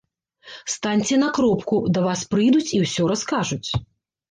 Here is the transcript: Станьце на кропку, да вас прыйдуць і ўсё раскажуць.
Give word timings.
Станьце 0.75 1.15
на 1.25 1.29
кропку, 1.35 1.77
да 1.99 2.05
вас 2.07 2.25
прыйдуць 2.33 2.65
і 2.81 2.83
ўсё 2.87 3.03
раскажуць. 3.15 3.69